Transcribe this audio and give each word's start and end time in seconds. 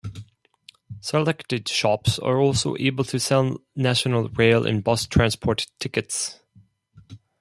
Selected 1.01 1.69
shops 1.69 2.17
are 2.17 2.37
also 2.39 2.75
able 2.79 3.03
to 3.03 3.19
sell 3.19 3.59
national 3.75 4.29
rail 4.29 4.65
and 4.65 4.83
bus 4.83 5.05
transport 5.05 5.67
tickets. 5.79 6.39